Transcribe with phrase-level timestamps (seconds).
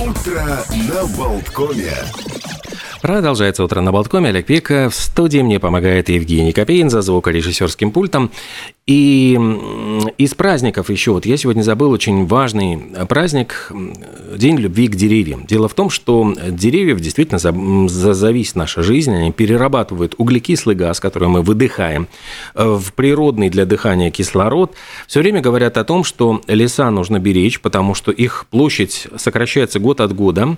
[0.00, 0.44] Утро
[0.92, 1.92] на Болткоме.
[3.02, 4.28] Продолжается утро на Болткоме.
[4.28, 4.90] Олег Пека.
[4.90, 8.30] В студии мне помогает Евгений Копейн за звукорежиссерским пультом.
[8.88, 9.38] И
[10.16, 13.70] из праздников еще, вот я сегодня забыл очень важный праздник–
[14.36, 15.46] День любви к деревьям.
[15.46, 21.28] Дело в том, что деревьев действительно за, зависит наша жизнь, они перерабатывают углекислый газ, который
[21.28, 22.08] мы выдыхаем,
[22.54, 24.74] э, в природный для дыхания кислород.
[25.06, 30.00] Все время говорят о том, что леса нужно беречь, потому что их площадь сокращается год
[30.00, 30.56] от года,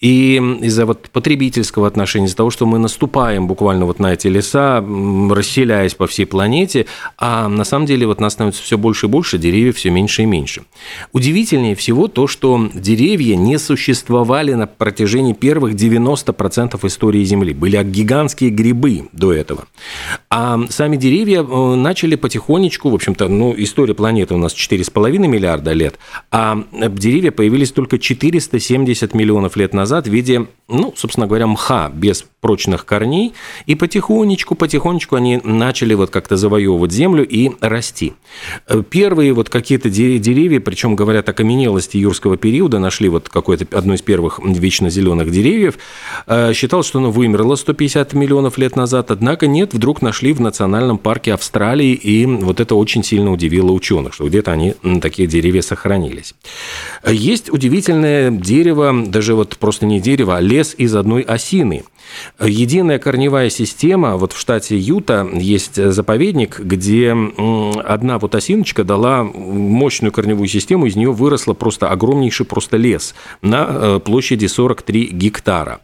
[0.00, 4.84] и из-за вот потребительского отношения, из-за того, что мы наступаем буквально вот на эти леса,
[5.30, 6.86] расселяясь по всей планете,
[7.18, 10.26] а на самом деле вот нас становится все больше и больше, деревьев все меньше и
[10.26, 10.62] меньше.
[11.12, 17.54] Удивительнее всего то, что деревья не существовали на протяжении первых 90% истории Земли.
[17.54, 19.66] Были гигантские грибы до этого.
[20.28, 25.72] А сами деревья э, начали потихонечку, в общем-то, ну, история планеты у нас 4,5 миллиарда
[25.72, 25.98] лет,
[26.30, 32.24] а деревья появились только 470 миллионов лет назад в виде, ну, собственно говоря, мха без
[32.40, 33.32] прочных корней,
[33.66, 38.14] и потихонечку, потихонечку они начали вот как-то завоевывать землю и расти.
[38.68, 43.94] Э, первые вот какие-то деревья, причем говорят о каменелости юрского периода, нашли вот какое-то одно
[43.94, 45.78] из первых вечно зеленых деревьев,
[46.26, 50.98] э, считалось, что оно вымерло 150 миллионов лет назад, однако нет, вдруг нашли в национальном
[50.98, 56.34] парке Австралии, и вот это очень сильно удивило ученых, что где-то они, такие деревья сохранились.
[57.06, 61.84] Есть удивительное дерево, даже вот просто не дерево, а лес из одной осины–
[62.40, 67.10] Единая корневая система, вот в штате Юта есть заповедник, где
[67.84, 73.66] одна вот осиночка дала мощную корневую систему, из нее выросла просто огромнейший просто лес на
[73.68, 75.80] э, площади 43 гектара.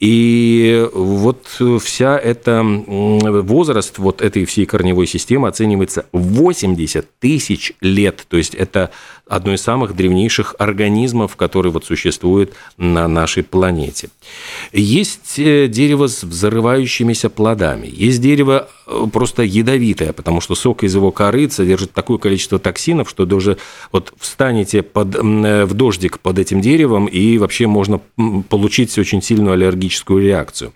[0.00, 1.46] И вот
[1.82, 8.26] вся эта возраст вот этой всей корневой системы оценивается 80 тысяч лет.
[8.28, 8.90] То есть это
[9.28, 14.10] одно из самых древнейших организмов, который вот существует на нашей планете.
[14.72, 20.94] Есть э, дерево с взрывающимися плодами, есть дерево э, просто ядовитое, потому что сок из
[20.94, 23.56] его коры содержит такое количество токсинов, что даже
[23.90, 28.00] вот встанете под, э, в дождик под этим деревом, и вообще можно
[28.50, 30.72] получить очень сильную аллергическую реакцию.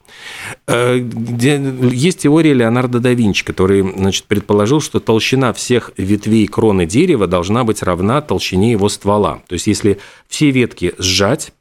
[0.66, 7.64] Есть теория Леонардо да Винчи, который значит, предположил, что толщина всех ветвей кроны дерева должна
[7.64, 9.42] быть равна толщине толщине его ствола.
[9.48, 9.98] То есть, если
[10.28, 11.52] все ветки сжать,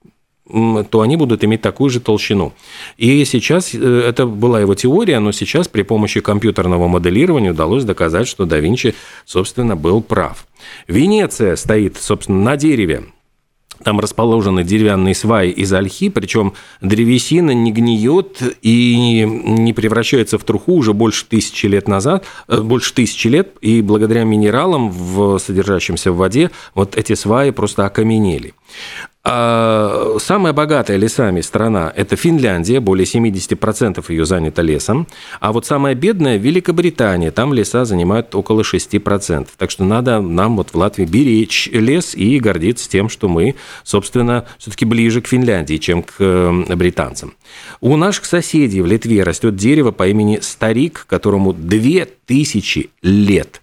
[0.48, 2.54] то они будут иметь такую же толщину.
[2.98, 8.28] И сейчас, э, это была его теория, но сейчас при помощи компьютерного моделирования удалось доказать,
[8.28, 8.94] что да Винчи,
[9.26, 10.46] собственно, был прав.
[10.88, 13.06] Венеция стоит, собственно, на дереве,
[13.84, 20.74] там расположены деревянные сваи из ольхи, причем древесина не гниет и не превращается в труху
[20.74, 26.18] уже больше тысячи лет назад, э, больше тысячи лет, и благодаря минералам, в, содержащимся в
[26.18, 28.54] воде, вот эти сваи просто окаменели.
[29.28, 35.08] А самая богатая лесами страна– это Финляндия, более 70% ее занято лесом.
[35.40, 39.48] А вот самая бедная– Великобритания, там леса занимают около 6%.
[39.58, 44.46] Так что надо нам вот в Латвии беречь лес и гордиться тем, что мы, собственно,
[44.60, 47.34] все-таки ближе к Финляндии, чем к э, британцам.
[47.82, 53.60] У наших соседей в Литве растет дерево по имени Старик, которому 2000 лет.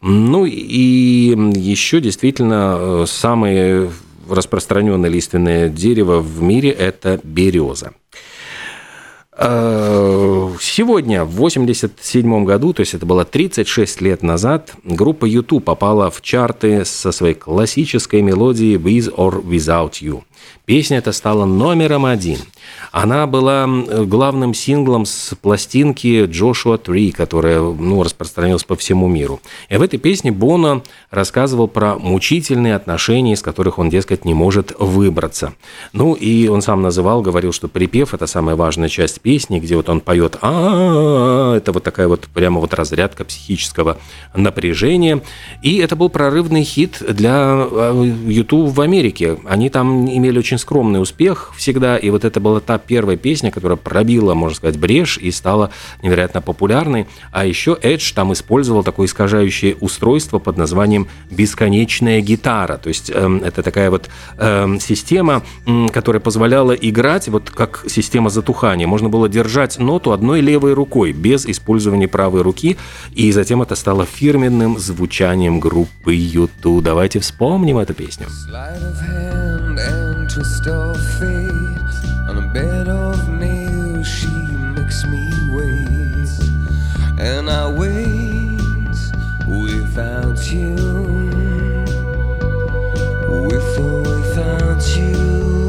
[0.00, 3.90] Ну и еще действительно э, самые
[4.28, 7.92] распространенное лиственное дерево в мире– это береза.
[9.36, 16.10] Э, сегодня, в 1987 году, то есть это было 36 лет назад, группа YouTube попала
[16.10, 20.22] в чарты со своей классической мелодией «With or Without You».
[20.64, 22.38] Песня эта стала номером один.
[22.92, 29.40] Она была главным синглом с пластинки Joshua Tree, которая ну, распространилась по всему миру.
[29.68, 34.72] И в этой песне Боно рассказывал про мучительные отношения, из которых он, дескать, не может
[34.78, 35.54] выбраться.
[35.92, 39.88] Ну, и он сам называл, говорил, что припев– это самая важная часть песни, где вот
[39.88, 43.98] он поет а это вот такая вот прямо вот разрядка психического
[44.34, 45.22] напряжения.
[45.62, 47.66] И это был прорывный хит для
[48.26, 49.38] YouTube в Америке.
[49.44, 53.76] Они там имели очень скромный успех всегда, и вот это была та первая песня, которая
[53.76, 55.70] пробила, можно сказать, брешь и стала
[56.02, 57.06] невероятно популярной.
[57.32, 62.78] А еще Эдж там использовал такое искажающее устройство под названием «бесконечная гитара».
[62.78, 64.08] То есть э, это такая вот
[64.38, 68.86] э, система, э, которая позволяла играть вот как система затухания.
[68.86, 72.76] Можно было держать ноту одной левой рукой без использования правой руки,
[73.14, 76.82] и затем это стало фирменным звучанием группы YouTube.
[76.82, 78.26] Давайте вспомним эту песню.
[80.34, 81.94] twist of fate
[82.28, 84.26] on a bed of nails she
[84.74, 86.28] makes me wait.
[87.20, 88.98] And I wait
[89.46, 90.74] without you.
[93.46, 95.68] With or without you.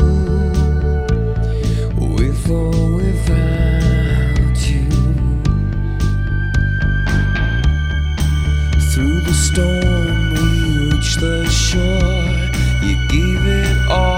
[2.15, 4.89] With or without you.
[8.89, 12.25] Through the storm we reach the shore.
[12.81, 14.14] You gave it all.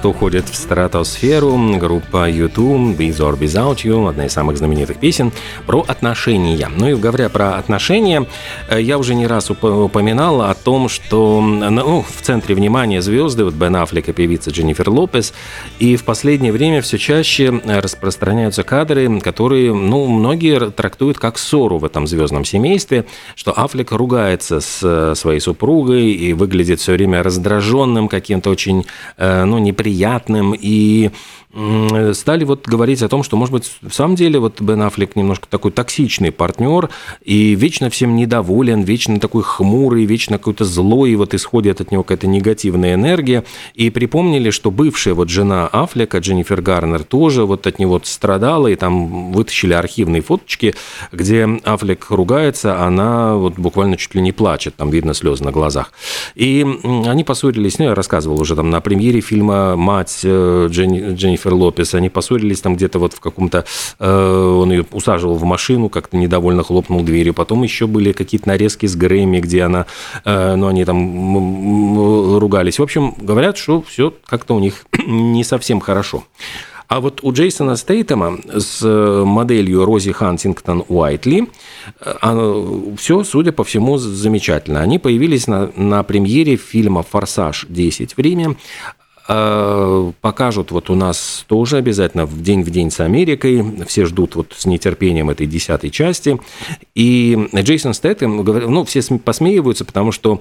[0.00, 1.58] Просто уходит в стратосферу.
[1.78, 5.30] Группа YouTube, With or Without You, одна из самых знаменитых песен,
[5.66, 6.70] про отношения.
[6.74, 8.26] Ну и говоря про отношения,
[8.70, 13.52] э, я уже не раз упоминал о том, что ну, в центре внимания звезды, вот
[13.52, 15.34] Бен Аффлек и певица Дженнифер Лопес,
[15.78, 21.84] и в последнее время все чаще распространяются кадры, которые, ну, многие трактуют как ссору в
[21.84, 23.04] этом звездном семействе,
[23.34, 28.86] что Аффлек ругается с э, своей супругой и выглядит все время раздраженным, каким-то очень
[29.22, 29.89] Э, ну, неприятным,
[30.54, 31.10] и
[31.52, 35.48] стали вот говорить о том, что, может быть, в самом деле вот Бен Аффлек немножко
[35.48, 36.90] такой токсичный партнер
[37.24, 42.04] и вечно всем недоволен, вечно такой хмурый, вечно какой-то злой, и вот исходит от него
[42.04, 43.44] какая-то негативная энергия.
[43.74, 48.76] И припомнили, что бывшая вот жена Аффлека, Дженнифер Гарнер, тоже вот от него страдала, и
[48.76, 50.76] там вытащили архивные фоточки,
[51.10, 55.92] где Аффлек ругается, она вот буквально чуть ли не плачет, там видно слезы на глазах.
[56.36, 61.54] И они поссорились, ну, я рассказывал уже там на премьере фильма «Мать» э, Дженнифер Дженнифер
[61.54, 63.64] Лопес, они поссорились там где-то вот в каком-то...
[63.98, 67.34] Э, он ее усаживал в машину, как-то недовольно хлопнул дверью.
[67.34, 69.86] Потом еще были какие-то нарезки с Грэмми, где она...
[70.24, 72.78] Э, ну, они там ругались.
[72.78, 76.24] В общем, говорят, что все как-то у них не совсем хорошо.
[76.88, 78.84] А вот у Джейсона Стейтема с
[79.24, 81.46] моделью Рози Хантингтон Уайтли
[82.96, 84.80] все, судя по всему, замечательно.
[84.80, 88.56] Они появились на, на премьере фильма «Форсаж 10 в Риме».
[88.98, 88.99] А,
[90.20, 93.64] покажут вот у нас тоже обязательно в день в день с Америкой.
[93.86, 96.40] Все ждут вот с нетерпением этой десятой части.
[96.94, 100.40] И Джейсон Стэттем, ну, все посмеиваются, потому что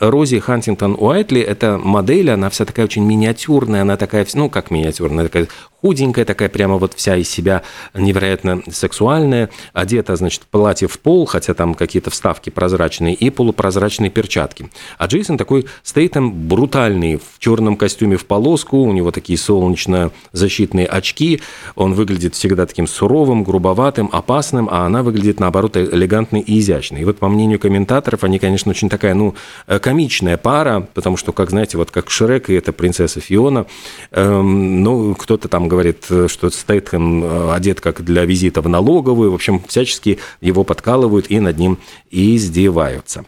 [0.00, 5.24] Рози Хантингтон Уайтли– это модель, она вся такая очень миниатюрная, она такая, ну, как миниатюрная,
[5.24, 5.48] такая
[5.84, 11.52] худенькая, такая прямо вот вся из себя невероятно сексуальная, одета, значит, платье в пол, хотя
[11.52, 14.70] там какие-то вставки прозрачные, и полупрозрачные перчатки.
[14.96, 20.86] А Джейсон такой стоит там брутальный, в черном костюме в полоску, у него такие солнечно-защитные
[20.86, 21.42] очки,
[21.74, 27.02] он выглядит всегда таким суровым, грубоватым, опасным, а она выглядит, наоборот, элегантной и изящной.
[27.02, 29.34] И вот, по мнению комментаторов, они, конечно, очень такая, ну,
[29.66, 33.66] э, комичная пара, потому что, как знаете, вот как Шрек и эта принцесса Фиона,
[34.12, 39.32] эм, ну, кто-то там говорит, что Стейтхэм э, одет как для визита в налоговую.
[39.32, 41.78] В общем, всячески его подкалывают и над ним
[42.10, 43.24] издеваются.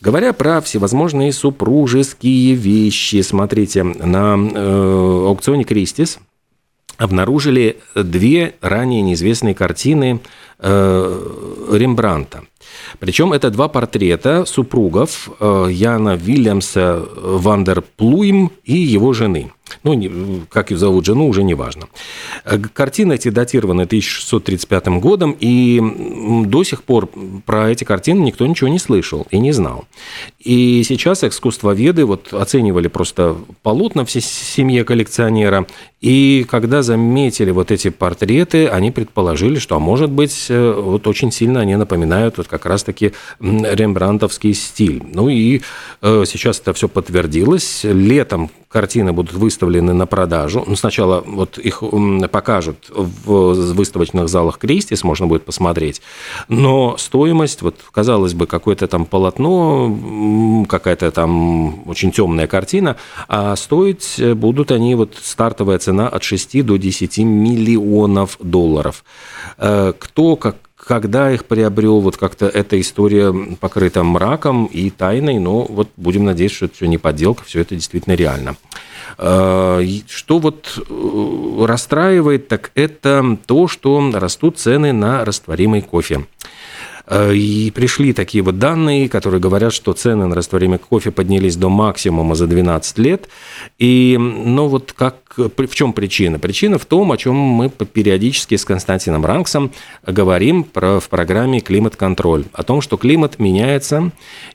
[0.00, 6.18] Говоря про всевозможные супружеские вещи, смотрите, на э, аукционе Кристис
[6.96, 10.20] обнаружили две ранее неизвестные картины
[10.58, 12.42] э, Рембранта.
[12.98, 19.52] Причем это два портрета супругов э, Яна Вильямса Вандерплуйм и его жены.
[19.82, 21.88] Ну, как ее зовут жену, уже не важно.
[22.44, 25.80] Э, картины эти датированы 1635 годом, и
[26.46, 27.08] до сих пор
[27.46, 29.84] про эти картины никто ничего не слышал и не знал.
[30.38, 35.66] И сейчас искусствоведы вот оценивали просто полотна в семье коллекционера,
[36.00, 41.32] и когда заметили вот эти портреты, они предположили, что, а может быть, э, вот очень
[41.32, 45.02] сильно они напоминают вот как раз-таки рембрандтовский стиль.
[45.12, 45.60] Ну и
[46.02, 47.80] э, сейчас это все подтвердилось.
[47.82, 49.32] Летом картины будут
[49.68, 50.64] выставлены на продажу.
[50.66, 51.82] Ну, сначала вот их
[52.30, 56.02] покажут в выставочных залах Кристис, можно будет посмотреть.
[56.48, 62.96] Но стоимость, вот казалось бы, какое-то там полотно, какая-то там очень темная картина,
[63.28, 69.04] а стоить будут они, вот стартовая цена от 6 до 10 миллионов долларов.
[69.58, 70.56] Э, кто как
[70.88, 73.30] когда их приобрел, вот как-то эта история
[73.60, 77.74] покрыта мраком и тайной, но вот будем надеяться, что это все не подделка, все это
[77.74, 78.56] действительно реально.
[79.18, 86.24] А, что вот э, расстраивает, так это то, что растут цены на растворимый кофе.
[87.08, 91.68] Э, и пришли такие вот данные, которые говорят, что цены на растворимый кофе поднялись до
[91.68, 93.28] максимума за 12 лет.
[93.78, 96.38] И, ну вот как, в чем причина?
[96.38, 99.70] Причина в том, о чем мы периодически с Константином Ранксом
[100.06, 104.10] говорим про, в программе «Климат-контроль», о том, что климат меняется,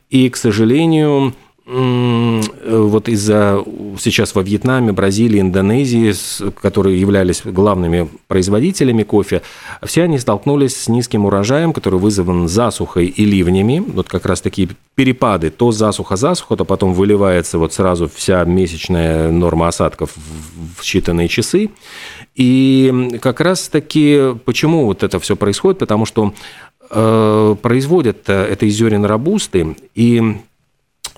[0.09, 1.33] и, к сожалению,
[1.65, 3.63] вот из-за
[3.97, 6.13] сейчас во Вьетнаме, Бразилии, Индонезии,
[6.61, 9.41] которые являлись главными производителями кофе,
[9.81, 13.79] все они столкнулись с низким урожаем, который вызван засухой и ливнями.
[13.79, 19.69] Вот как раз такие перепады, то засуха-засуха, то потом выливается вот сразу вся месячная норма
[19.69, 20.11] осадков
[20.77, 21.69] в считанные часы.
[22.35, 25.79] И как раз таки, почему вот это все происходит?
[25.79, 26.33] Потому что
[26.89, 30.52] э, производят это из зерен рабусты, и Э,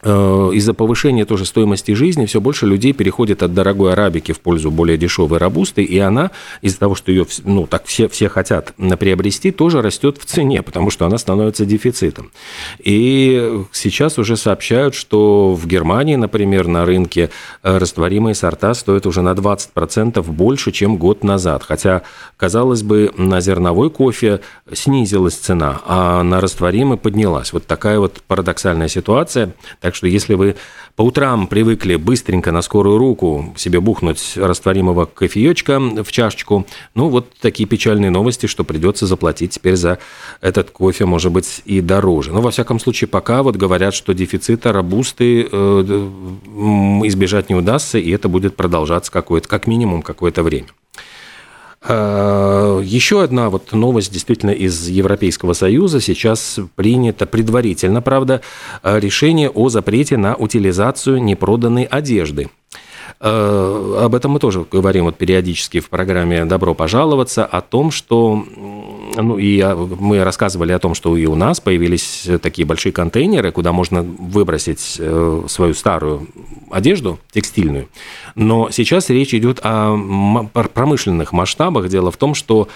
[0.05, 4.97] из-за повышения тоже стоимости жизни все больше людей переходит от дорогой арабики в пользу более
[4.97, 6.31] дешевой рабусты, и она
[6.61, 10.89] из-за того, что ее ну, так все, все хотят приобрести, тоже растет в цене, потому
[10.89, 12.31] что она становится дефицитом.
[12.79, 17.29] И сейчас уже сообщают, что в Германии, например, на рынке
[17.63, 21.63] э, растворимые сорта стоят уже на 20% больше, чем год назад.
[21.63, 22.03] Хотя,
[22.37, 27.53] казалось бы, на зерновой кофе снизилась цена, а на растворимый поднялась.
[27.53, 29.53] Вот такая вот парадоксальная ситуация.
[29.81, 30.55] Так что если вы
[30.95, 37.33] по утрам привыкли быстренько на скорую руку себе бухнуть растворимого кофеечка в чашечку, ну вот
[37.41, 39.99] такие печальные новости, что придется заплатить теперь за
[40.41, 42.31] этот кофе, может быть, и дороже.
[42.31, 46.07] Но во всяком случае, пока вот говорят, что дефицита рабусты э,
[47.05, 50.67] избежать не удастся, и это будет продолжаться какое-то, как минимум какое-то время.
[51.87, 56.01] А, еще одна вот новость действительно из Европейского Союза.
[56.01, 58.41] Сейчас принято предварительно, правда,
[58.83, 62.49] решение о запрете на утилизацию непроданной одежды.
[63.19, 68.43] А, об этом мы тоже говорим вот периодически в программе «Добро пожаловаться», о том, что
[69.15, 73.71] ну, и мы рассказывали о том, что и у нас появились такие большие контейнеры, куда
[73.71, 76.27] можно выбросить э, свою старую
[76.71, 77.89] одежду текстильную.
[78.35, 81.89] Но сейчас речь идет о промышленных масштабах.
[81.89, 82.67] Дело в том, что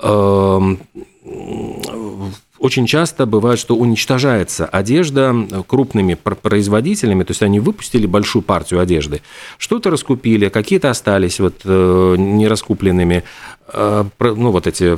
[0.00, 0.80] эм,
[2.58, 5.34] очень часто бывает, что уничтожается одежда
[5.66, 9.22] крупными производителями, то есть они выпустили большую партию одежды,
[9.58, 13.24] что-то раскупили, какие-то остались вот э, нераскупленными,
[13.72, 14.96] э, ну вот эти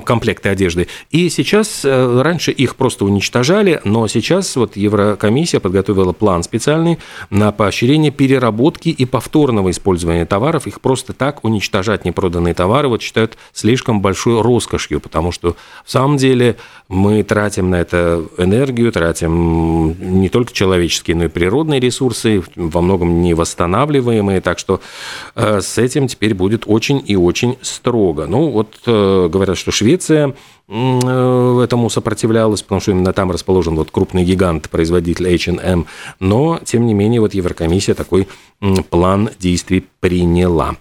[0.00, 0.86] комплекты одежды.
[1.10, 6.98] И сейчас, э, раньше их просто уничтожали, но сейчас вот Еврокомиссия подготовила план специальный
[7.30, 10.66] на поощрение переработки и повторного использования товаров.
[10.66, 16.16] Их просто так уничтожать непроданные товары вот считают слишком большой роскошью, потому что в самом
[16.16, 16.56] деле
[16.88, 23.22] мы тратим на это энергию, тратим не только человеческие, но и природные ресурсы, во многом
[23.22, 24.80] невосстанавливаемые, так что
[25.34, 28.26] э, с этим теперь будет очень и очень строго.
[28.26, 30.34] Ну вот э, говорят, что Швеция
[30.68, 35.86] э, этому сопротивлялась, потому что именно там расположен вот крупный гигант, производитель H&M,
[36.18, 38.28] но, тем не менее, вот Еврокомиссия такой
[38.90, 40.76] план действий приняла.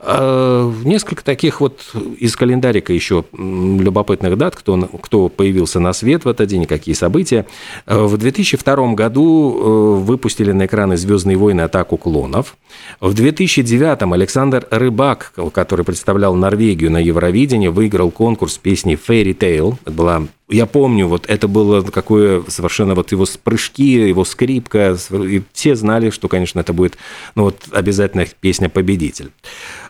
[0.00, 1.80] А, несколько таких вот
[2.18, 7.46] из календарика еще любопытных дат, кто, кто появился на свет в этот день, какие события.
[7.84, 11.62] А, в 2002 году э, выпустили на экраны «Звездные войны.
[11.62, 12.56] Атаку клонов».
[13.00, 19.76] В 2009 Александр Рыбак, который представлял Норвегию на Евровидении, выиграл конкурс песни «Fairy Tale».
[19.84, 25.42] Это была я помню, вот это было какое совершенно вот его прыжки, его скрипка, и
[25.52, 26.96] все знали, что, конечно, это будет
[27.34, 29.30] ну, вот, обязательно песня-победитель.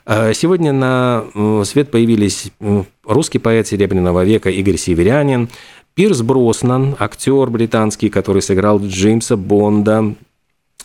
[0.05, 1.25] А сегодня на
[1.63, 2.51] свет появились
[3.05, 5.49] русский поэт Серебряного века Игорь Северянин,
[5.93, 10.15] Пирс Броснан, актер британский, который сыграл Джеймса Бонда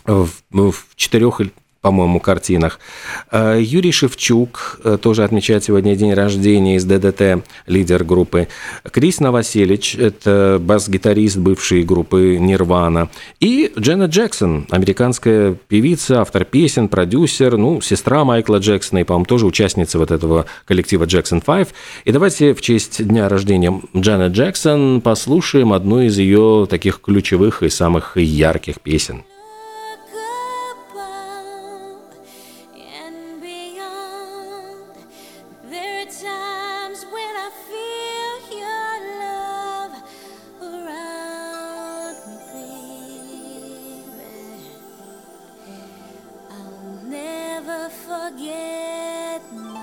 [0.05, 1.41] в, в четырех
[1.85, 2.81] по-моему, картинах.
[3.31, 8.49] Э, Юрий Шевчук э, тоже отмечает сегодня день рождения из ДДТ, лидер группы.
[8.91, 13.11] Крис Новоселич, это бас-гитарист бывшей группы Нирвана.
[13.39, 19.45] И Дженна Джексон, американская певица, автор песен, продюсер, ну, сестра Майкла Джексона и, по-моему, тоже
[19.45, 21.69] участница вот этого коллектива Jackson 5.
[22.07, 27.69] И давайте в честь дня рождения Дженна Джексон послушаем одну из ее таких ключевых и
[27.69, 29.25] самых ярких песен.
[48.25, 49.74] forget me.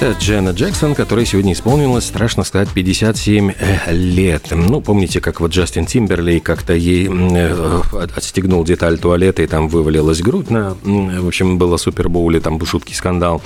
[0.00, 4.46] Это Дженна Джексон, которой сегодня исполнилось, страшно сказать, 57 э, лет.
[4.50, 7.80] Ну, помните, как вот Джастин Тимберлей как-то ей э,
[8.16, 10.74] отстегнул деталь туалета, и там вывалилась грудь на...
[10.82, 13.42] В общем, было супербоуле, там шуткий скандал.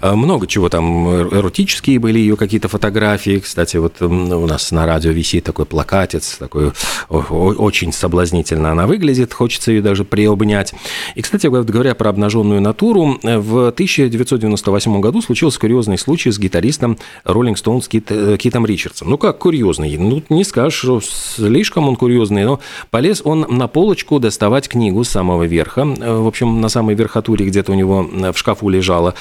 [0.00, 3.38] Э, много чего там, эротические были ее какие-то фотографии.
[3.38, 6.72] Кстати, вот у нас на радио висит такой плакатец, такой
[7.08, 10.74] очень соблазнительно она выглядит, хочется ее даже приобнять.
[11.14, 17.54] И, кстати, говоря про обнаженную натуру, в 1998 году случилось курьезный случай с гитаристом Rolling
[17.54, 19.10] Stones Кит, э, Китом Ричардсом.
[19.10, 19.96] Ну как курьезный?
[19.96, 25.08] Ну не скажешь, что слишком он курьезный, но полез он на полочку доставать книгу с
[25.08, 25.82] самого верха.
[25.82, 29.14] Э, в общем, на самой верхотуре где-то у него э, в шкафу лежала.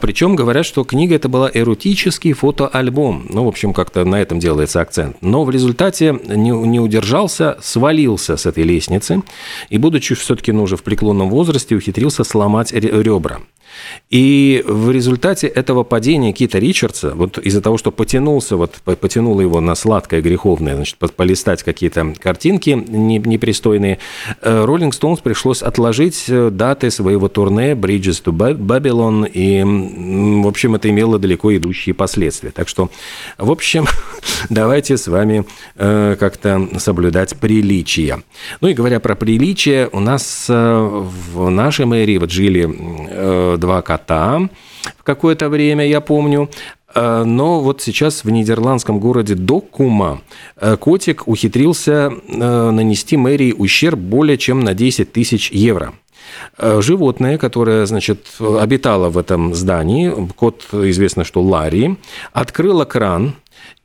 [0.00, 3.26] Причем говорят, что книга это была эротический фотоальбом.
[3.28, 5.16] Ну, в общем, как-то на этом делается акцент.
[5.20, 9.22] Но в результате не, не удержался, свалился с этой лестницы
[9.68, 13.40] и, будучи все-таки ну, уже в преклонном возрасте, ухитрился сломать ребра.
[14.10, 19.60] И в результате этого падения Кита Ричардса, вот из-за того, что потянулся, вот потянуло его
[19.60, 23.98] на сладкое греховное, значит, полистать какие-то картинки непристойные,
[24.40, 29.62] Роллинг Стоунс пришлось отложить э, даты своего турне Bridges to Babylon, и,
[30.42, 32.52] в общем, это имело далеко идущие последствия.
[32.52, 32.90] Так что,
[33.36, 33.86] в общем,
[34.48, 35.44] давайте с вами
[35.76, 38.22] э, как-то соблюдать приличия.
[38.62, 44.48] Ну и говоря про приличие, у нас э, в нашей мэрии вот жили два кота
[44.96, 46.48] в какое-то время, я помню.
[46.94, 50.22] Э, но вот сейчас в нидерландском городе Докума
[50.56, 55.94] э, котик ухитрился э, нанести мэрии ущерб более чем на 10 тысяч евро.
[56.58, 61.96] Животное, которое, значит, обитало в этом здании, кот, известно, что Ларри,
[62.32, 63.34] открыло кран,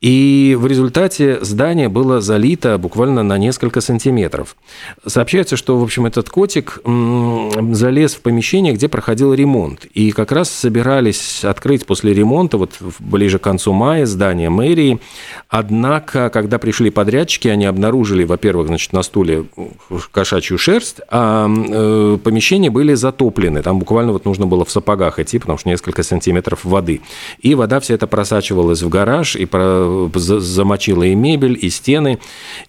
[0.04, 4.58] и в результате здание было залито буквально на несколько сантиметров.
[5.08, 9.86] Сообщается, что, в общем, этот котик залез в помещение, где проходил ремонт.
[9.94, 15.00] И как раз собирались открыть после ремонта, вот ближе к концу мая, здание мэрии.
[15.48, 19.46] Однако, когда пришли подрядчики, они обнаружили, во-первых, значит, на стуле
[20.12, 23.62] кошачью шерсть, а э, помещения были затоплены.
[23.62, 27.00] Там буквально вот нужно было в сапогах идти, потому что несколько сантиметров воды.
[27.40, 29.46] И вода вся это просачивалась в гараж и
[30.14, 32.20] замочила и мебель, и стены.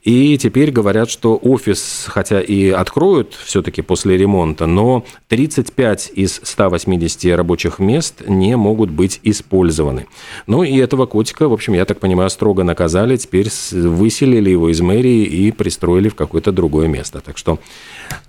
[0.03, 7.37] И теперь говорят, что офис, хотя и откроют все-таки после ремонта, но 35 из 180
[7.37, 10.07] рабочих мест не могут быть использованы.
[10.47, 14.81] Ну и этого котика, в общем, я так понимаю, строго наказали, теперь выселили его из
[14.81, 17.21] мэрии и пристроили в какое-то другое место.
[17.21, 17.59] Так что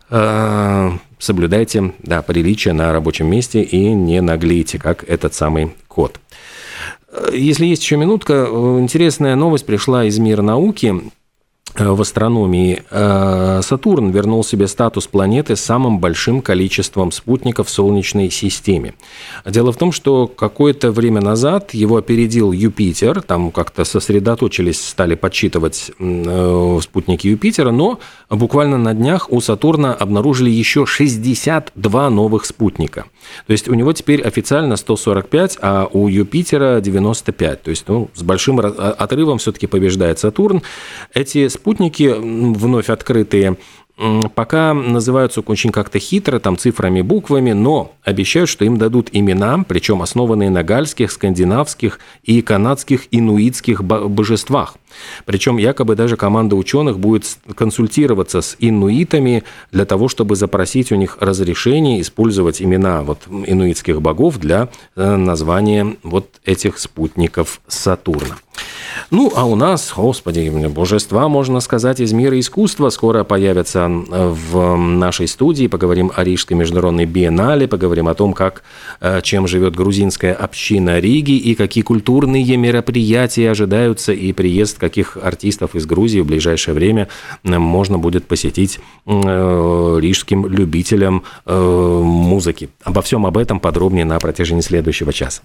[0.10, 6.20] э, соблюдайте да, приличия на рабочем месте и не наглейте, как этот самый кот.
[7.32, 10.96] Если есть еще минутка, э, интересная новость пришла из мира науки.
[11.74, 17.70] Э, в астрономии э, Сатурн вернул себе статус планеты с самым большим количеством спутников в
[17.70, 18.94] Солнечной системе.
[19.46, 25.92] Дело в том, что какое-то время назад его опередил Юпитер, там как-то сосредоточились, стали подсчитывать
[26.00, 28.00] э, спутники Юпитера, но
[28.30, 33.06] буквально на днях у Сатурна обнаружили еще 62 новых спутника.
[33.48, 37.64] То есть у него теперь официально 145, а у Юпитера 95.
[37.64, 40.62] То есть ну, с большим отрывом все-таки побеждает Сатурн.
[41.14, 43.58] Эти спутники вновь открытые
[44.36, 50.02] пока называются очень как-то хитро, там цифрами, буквами, но обещают, что им дадут имена, причем
[50.02, 54.76] основанные на гальских, скандинавских и канадских инуитских божествах.
[55.26, 61.18] Причем якобы даже команда ученых будет консультироваться с инуитами для того, чтобы запросить у них
[61.20, 68.38] разрешение использовать имена вот инуитских богов для э, названия вот этих спутников Сатурна.
[69.12, 75.28] Ну, а у нас, господи, божества, можно сказать, из мира искусства скоро появятся в нашей
[75.28, 75.68] студии.
[75.68, 78.64] Поговорим о Рижской международной биеннале, поговорим о том, как,
[79.02, 85.76] э, чем живет грузинская община Риги и какие культурные мероприятия ожидаются и приезд каких артистов
[85.76, 87.08] из Грузии в ближайшее время
[87.44, 92.70] можно будет посетить э, рижским любителям э, музыки.
[92.84, 95.42] Обо всем об этом подробнее на протяжении следующего часа.